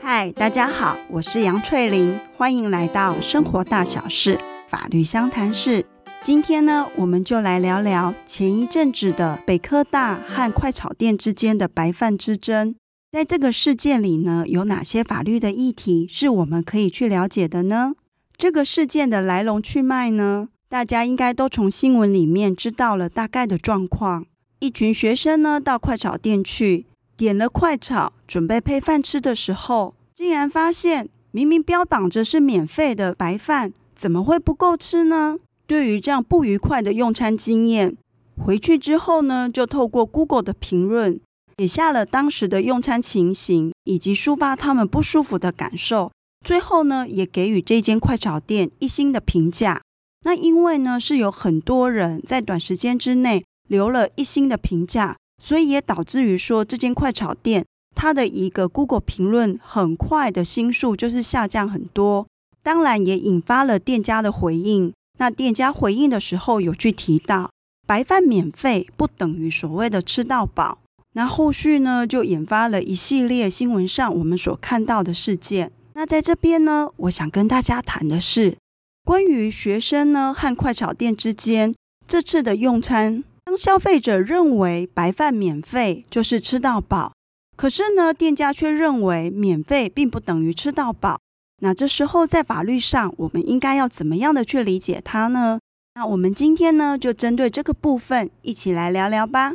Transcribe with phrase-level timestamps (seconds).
[0.00, 5.84] 嗨，大家好，我是杨翠玲，欢迎来到生活大小事法律相谈室。
[6.22, 12.76] 今天呢，我们就来聊聊前一阵子的北科大和快炒店之间的白饭之争。
[13.10, 17.94] 在这个事件里呢，有哪些法律的议题是我们可以去了解的呢？
[18.36, 24.26] 这个事件的来龙去脉呢，大家应该都从新闻里面知道了大概的状况。
[24.58, 26.86] 一群学生呢，到快炒店去。
[27.16, 35.38] 点了快炒，准备配饭吃的时候，竟然发现明明标榜着是免费的白饭，怎么会不够吃呢？
[35.68, 37.96] 对于这样不愉快的用餐经验，
[38.44, 41.20] 回去之后呢，就透过 Google 的评论，
[41.58, 46.10] 写下了当时的用餐情形，以及抒发他们不舒服的感受。
[46.44, 49.80] 最后呢，也给予这间快炒店一星的评价。
[50.24, 55.16] 那因为呢，是有很多人在短时间之内留了一星的评价。
[55.42, 62.26] 所以也导致于说，这间快炒店它的一个 Google 评论很快的星数就是下降很多，
[62.62, 64.92] 当然也引发了店家的回应。
[65.18, 67.50] 那店家回应的时候有去提到，
[67.86, 70.78] 白饭免费不等于所谓的吃到饱。
[71.12, 75.72] 那后续呢，就引发了一系列新闻上我们所看到的事件。
[75.94, 78.56] 那在这边呢，我想跟大家谈的是
[79.04, 81.74] 关于学生呢和快炒店之间
[82.08, 83.22] 这次的用餐。
[83.44, 87.12] 当消费者认为白饭免费就是吃到饱，
[87.54, 91.18] 可是呢，店家却认为免费并不等于吃到饱。
[91.60, 95.60] 那这时候在法律上，我们应该要怎么样的去理解它呢？
[95.94, 99.54] 那我们今天呢，就针对这个部分一起来聊聊吧。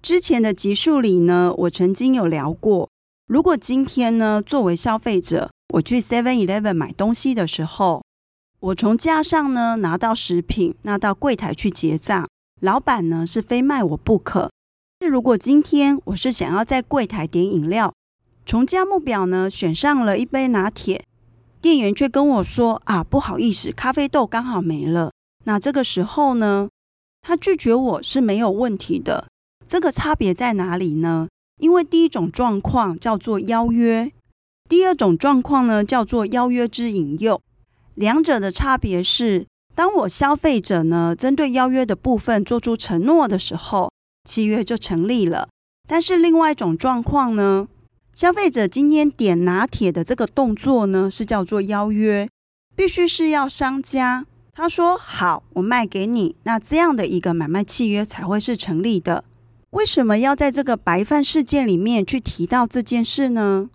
[0.00, 2.88] 之前的集数里呢，我曾经有聊过，
[3.26, 8.04] 如果今天呢，作为消费者，我去 Seven Eleven 买东西的时候，
[8.60, 12.26] 我从架上呢拿到食品，拿到柜台去结账。
[12.60, 14.50] 老板呢是非卖我不可。
[14.98, 17.94] 那如果今天我是想要在柜台点饮料，
[18.44, 21.04] 从价目表呢选上了一杯拿铁，
[21.60, 25.12] 店员却跟我说啊，不好意思，咖啡豆刚好没了。
[25.44, 26.68] 那这个时候呢，
[27.22, 29.28] 他拒绝我是没有问题的。
[29.68, 31.28] 这个差别在哪里呢？
[31.60, 34.12] 因为第一种状况叫做邀约，
[34.68, 37.40] 第二种状况呢叫做邀约之引诱，
[37.98, 39.46] 两者的差别是。
[39.74, 43.90] 当我消费者呢，针对邀约的部分做出承诺的时候，
[44.28, 45.48] 契约就成立了。
[45.86, 47.66] 但是另外一种状况呢，
[48.14, 52.28] 消费者今天点拿铁的这个动作呢，是叫做邀约，
[52.76, 59.24] 必须是要商家他说好，我卖给你，那这样的一个买卖契约才会是成立的。
[59.70, 63.70] 为什么要在这个白饭事件里面去提到这件事呢？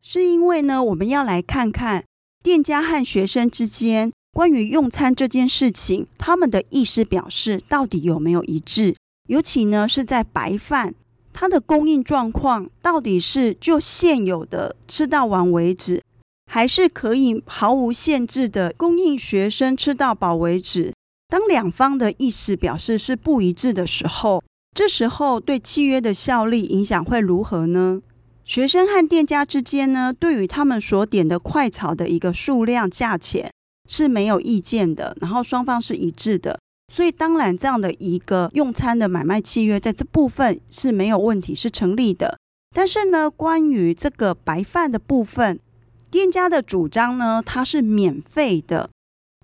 [0.00, 2.04] 是因为呢，我们要来看看
[2.42, 4.12] 店家和学生之间。
[4.32, 8.94] 关于用餐这件事情，他们的意思表示到底有没有一致？
[9.26, 10.94] 尤其呢是在白饭，
[11.32, 16.00] 它的供应状况到底是就现有的吃到完为止，
[16.46, 20.92] 还是可以毫无限制的供应学生吃到饱为止？
[21.28, 28.00] 当两方的意思表示是不一致的时候，这时候对契约的效力影响会如何呢？
[28.48, 33.50] 学生和店家之间呢，对于他们所点的快炒的一个数量、价钱。
[33.90, 36.60] 是没有意见的，然后双方是一致的，
[36.92, 42.38] 所以当然这样的一个用餐的买卖契约在这部分是没有问题，是成立的。
[42.74, 45.58] 但是呢，关于这个白饭的部分，
[46.10, 48.90] 店家的主张呢，它是免费的。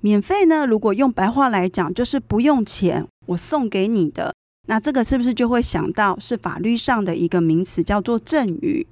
[0.03, 4.35] 免费呢，如果用白话来讲，就是不用钱，我送给你的。
[4.67, 8.87] 那这个是不是就会想到是法律上的一个名词，叫做赠与？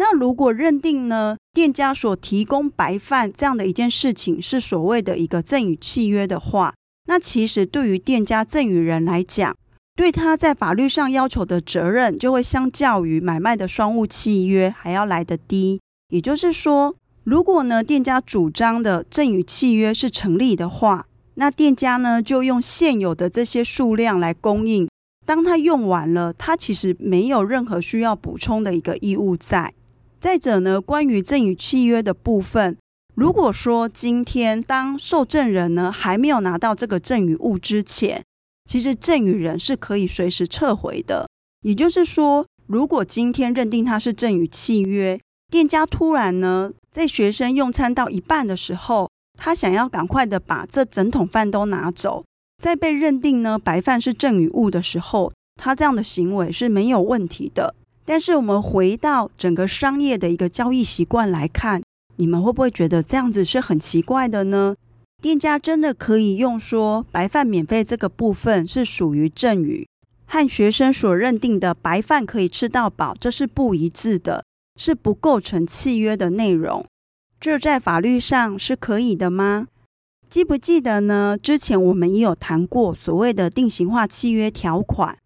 [0.00, 6.72] 那如果认定呢，店家所提供白饭这样的一件事情是所谓的一个赠与契约的话，
[7.06, 9.56] 那其实对于店家赠与人来讲，
[9.96, 15.80] 对他在法律上要求的责任就会相较于买卖的双务契约还要来得低。
[16.10, 16.94] 也就是说，
[17.24, 24.88] 如果呢店家主张的赠与契约是成立的话，那店家呢就用现有的这些数量来供应，
[25.26, 29.74] 当他用完了，他其实没有任何需要补充的一个义务在。
[30.20, 32.76] 再者呢，关于赠与契约的部分，
[33.14, 38.24] 如果说今天当受赠人呢还没有拿到这个赠与物之前，
[38.68, 41.28] 其实赠与人是可以随时撤回的。
[41.62, 45.20] 也就是说，如果今天认定他是赠与契约，
[45.50, 52.24] 店家突然呢在学生用餐到一半的时候，他想要赶快的把这整桶饭都拿走，
[52.60, 57.76] 在被认定呢白饭是赠与物的时候，他这样的行为是没有问题的。
[58.08, 61.82] 但是我们回到整个商业的一个交易习惯来看，
[62.16, 64.76] 你们会不会觉得这样子是很奇怪的呢？
[65.20, 69.86] 店家真的可以用说白饭免费这个部分是属于赠与，
[70.24, 74.42] 和学生所认定的白饭可以吃到饱，这是不一致的，
[74.80, 76.86] 是不构成契约的内容。
[77.38, 79.66] 这在法律上是可以的吗？
[80.30, 81.36] 记不记得呢？
[81.36, 85.18] 之前我们也有谈过所谓的定型化契约条款。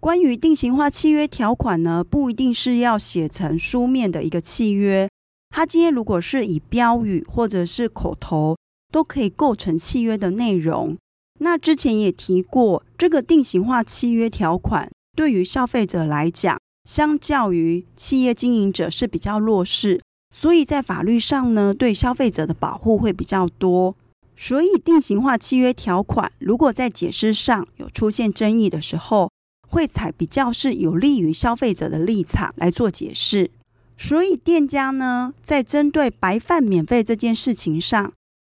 [0.00, 5.08] 关于定型化契约条款呢，不一定是要写成书面的一个契约，
[5.50, 8.56] 它今天如果是以标语或者是口头。
[8.90, 10.96] 都可以构成契约的内容。
[11.40, 16.58] 那之前也提过，这个定型化契约条款对于消费者来讲，
[16.88, 20.00] 相较于企业经营者是比较弱势，
[20.34, 23.94] 所以在法律上呢，对消费者的保护会比较多。
[24.34, 29.30] 所以定型化契约条款如果在解释上有出现争议的时候，
[29.68, 33.50] 会采比较是有利于消费者的立场来做解释。
[33.96, 38.12] 所以店家呢，在针对白饭免费这件事情上，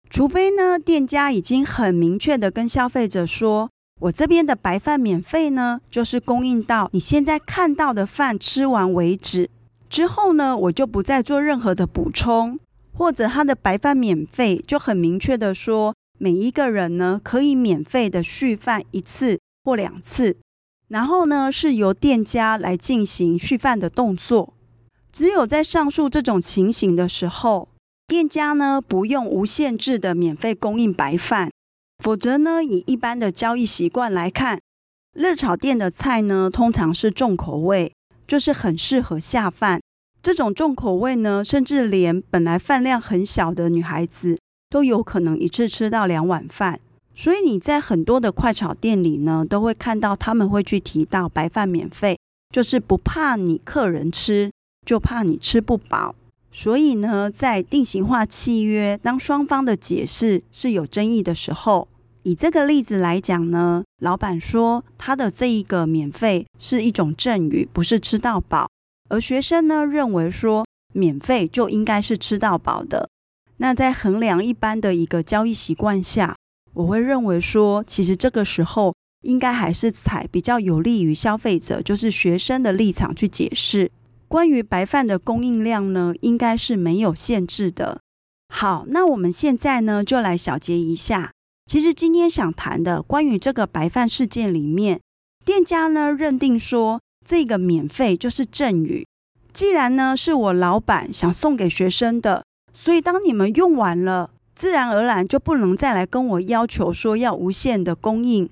[0.09, 3.71] 除非呢，店家已经很明确的跟消费者说，
[4.01, 9.51] 我这边的白饭免费呢，就是供应到你现在看到的饭吃完为止。
[9.91, 12.59] 之后呢，我就不再做任何的补充，
[12.93, 20.39] 或者他的白饭免费就很明确的说，每一个人呢可以免费的续饭一次或两次，
[20.89, 24.55] 然后呢是由店家来进行续饭的动作。
[25.13, 27.69] 只有在上述这种情形的时候。
[28.07, 31.51] 店家呢，不用无限制的免费供应白饭，
[32.05, 34.61] 否则呢，以一般的交易习惯来看，
[35.15, 37.95] 热炒店的菜呢，通常是重口味，
[38.27, 39.81] 就是很适合下饭。
[40.23, 44.39] 这种重口味呢，甚至连本来饭量很小的女孩子
[44.69, 46.81] 都有可能一次吃到两碗饭。
[47.15, 52.19] 所以你在很多的快炒店里呢，都会看到他们会去提到白饭免费，
[52.51, 54.51] 就是不怕你客人吃，
[54.85, 56.15] 就怕你吃不饱。
[56.51, 61.89] 所以呢，在定型化契约，当双方的解释是有争议的时候，
[62.23, 68.67] 以这个例子来讲呢，老板说他的这一个免费是一种赠与，不是吃到饱；
[69.09, 73.09] 而学生呢认为说免费就应该是吃到饱的。
[73.57, 76.37] 那在衡量一般的一个交易习惯下，
[76.75, 83.91] 我会认为说，其实这个时候应该还是采比较有利于消费者，就是学生的立场去解释。
[84.27, 88.01] 关于白饭的供应量呢，应该是没有限制的。
[88.53, 91.31] 好，那我们现在呢，就来小结一下。
[91.67, 95.01] 其实今天想谈的关于这个白饭事件里面，
[95.45, 99.07] 店家呢认定说这个免费就是赠与。
[99.53, 102.45] 既然呢是我老板想送给学生的，
[102.75, 108.49] 所以当你们用完了，自然而然就不能再来跟我要求说要无限的供应。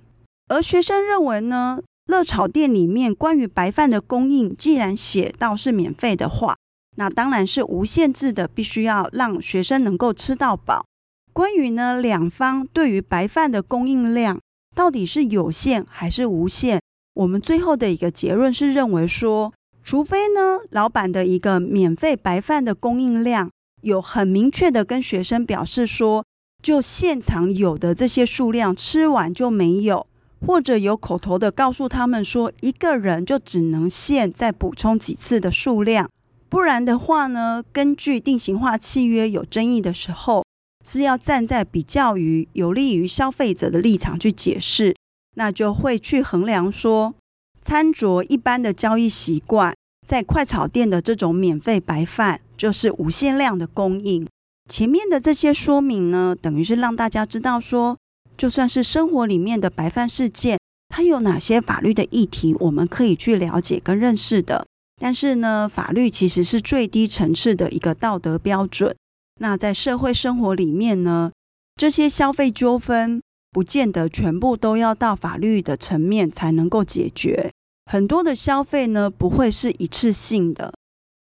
[0.48, 6.56] 而学生认为呢，热炒店里面关于白饭的供应，既然写到是免费的话，
[6.96, 10.84] 那当然是无限制的，必须要让学生能够吃到饱。
[11.32, 14.38] 关于呢，两方对于白饭的供应量
[14.74, 16.80] 到底是有限还是无限，
[17.14, 19.52] 我们最后的一个结论是认为说，
[19.82, 23.50] 除非呢，老板的一个免费白饭的供应量
[23.82, 26.24] 有很明确的跟学生表示说，
[26.62, 30.06] 就现场有的这些数量吃完就没有。
[30.44, 36.10] 或者有口头的告诉他们说，一个人就只能限再补充几次的数量，
[36.48, 40.44] 不然的话呢，根据定型化契约有争议的时候，
[40.84, 44.96] 是要站在比较于有利于消费者的立场去解释，
[45.36, 47.14] 那就会去衡量说，
[47.62, 49.72] 参酌一般的交易习惯，
[50.04, 54.24] 在快炒店的这种免费白饭就是无限量的供应。
[54.70, 57.96] 前面的这些说明呢，等于是让大家知道说。
[58.36, 64.64] 就算是生活里面的白饭事件，它有哪些法律的议题我们可以去了解跟认识的？
[65.00, 68.94] 但是呢，法律其实是最低层次的一个道德标准。
[69.40, 71.32] 那在社会生活里面呢，
[71.74, 77.50] 这些消费纠纷不见得全部都要到法律的层面才能够解决。
[77.90, 80.72] 很多的消费呢，不会是一次性的。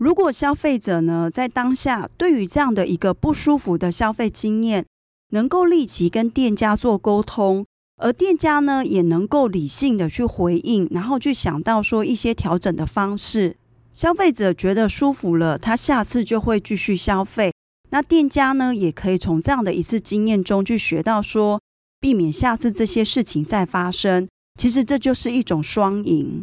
[0.02, 4.84] 如果消费者呢，在当下对于这样的一个不舒服的消费经验，
[5.30, 7.64] 能够立即跟店家做沟通，
[7.98, 13.54] 而店家呢也能够理性的去回应，然后去想到说一些调整的方式，
[13.92, 17.52] 消费者觉得舒服了，他下次就会继续消费。
[17.90, 21.60] 那店家呢也可以从这样的一次经验中去学到说，
[22.00, 24.26] 避免下次这些事情再发生。
[24.58, 26.42] 其实这就是一种双赢，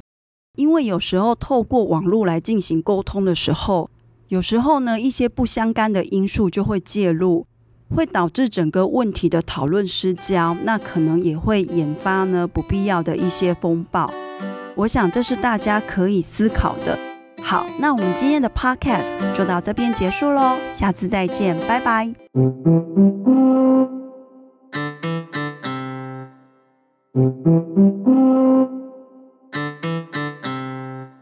[0.55, 3.89] 因为有时候透过网络来进行沟通的时候，
[4.27, 7.45] 有时候呢一些不相干的因素就会介入。
[7.95, 14.13] 会导致整个问题的讨论失焦，那可能也会引发呢不必要的一些风暴。
[14.75, 16.95] 我想这是大家可以思考的。
[17.41, 22.13] 好，那我们今天的 podcast 就到这边结束喽，下次再见，拜拜。